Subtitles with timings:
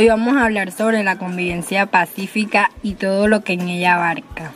[0.00, 4.54] Hoy vamos a hablar sobre la convivencia pacífica y todo lo que en ella abarca.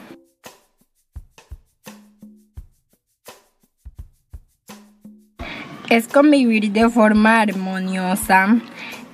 [5.90, 8.56] Es convivir de forma armoniosa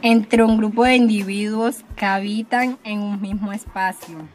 [0.03, 4.29] entre un grupo de individuos que habitan en un mismo espacio.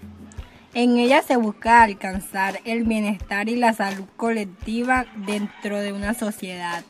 [0.73, 6.84] En ella se busca alcanzar el bienestar y la salud colectiva dentro de una sociedad.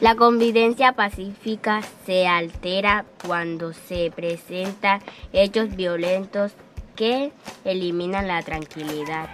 [0.00, 5.00] La convivencia pacífica se altera cuando se presentan
[5.32, 6.52] hechos violentos
[6.94, 7.32] que
[7.64, 9.28] eliminan la tranquilidad.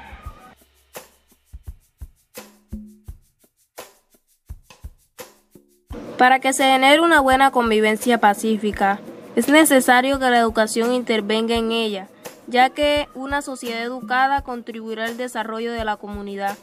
[6.17, 9.01] Para que se genere una buena convivencia pacífica,
[9.37, 12.09] es necesario que la educación intervenga en ella,
[12.47, 16.57] ya que una sociedad educada contribuirá al desarrollo de la comunidad.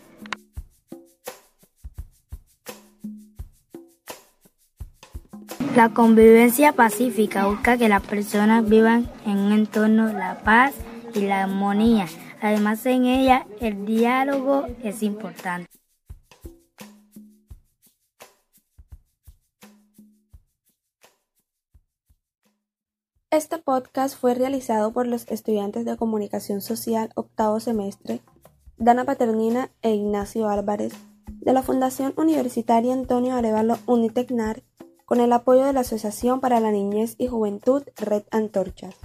[5.76, 10.76] La convivencia pacífica busca que las personas vivan en un entorno de la paz
[11.14, 12.08] y la armonía.
[12.42, 15.70] Además, en ella el diálogo es importante.
[23.30, 28.20] Este podcast fue realizado por los estudiantes de Comunicación Social octavo semestre,
[28.76, 30.92] Dana Paternina e Ignacio Álvarez,
[31.30, 34.64] de la Fundación Universitaria Antonio Arevalo Unitecnar
[35.12, 38.96] con el apoyo de la Asociación para la Niñez y Juventud Red Antorchas.